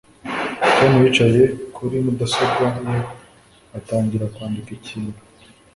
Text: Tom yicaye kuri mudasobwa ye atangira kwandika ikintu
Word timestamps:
Tom 0.77 0.91
yicaye 1.03 1.43
kuri 1.75 1.95
mudasobwa 2.05 2.65
ye 2.87 2.99
atangira 3.77 4.31
kwandika 4.33 4.69
ikintu 4.79 5.19